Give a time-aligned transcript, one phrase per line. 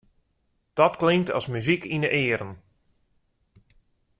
[0.77, 2.53] Dat klinkt as muzyk yn 'e earen.